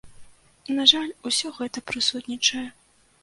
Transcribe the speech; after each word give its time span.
На 0.77 0.85
жаль, 0.91 1.11
усё 1.29 1.51
гэта 1.59 1.85
прысутнічае. 1.91 2.65